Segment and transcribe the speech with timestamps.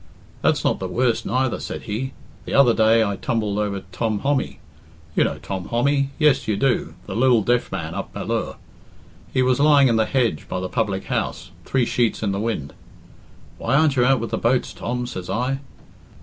[0.41, 2.13] "That's not the worst neither," said he.
[2.45, 4.57] "The other day I tumbled over Tom Hommy
[5.15, 8.55] you know Tom Hommy, yes, you do, the lil deaf man up Ballure.
[9.31, 12.73] He was lying in the hedge by the public house, three sheets in the wind.
[13.59, 15.59] 'Why aren't you out with the boats, Tom?' says I.